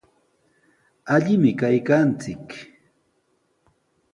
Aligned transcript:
Allimi 1.15 1.51
kaykanchik. 1.59 2.47